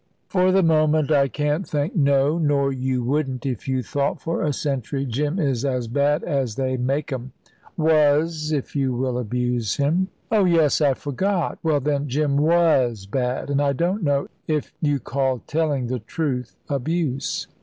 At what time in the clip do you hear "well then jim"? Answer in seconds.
11.61-12.37